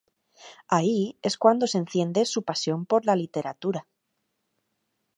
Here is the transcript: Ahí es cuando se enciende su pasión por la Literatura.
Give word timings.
Ahí 0.67 1.19
es 1.21 1.37
cuando 1.37 1.67
se 1.67 1.77
enciende 1.77 2.25
su 2.25 2.41
pasión 2.41 2.87
por 2.87 3.05
la 3.05 3.15
Literatura. 3.15 3.87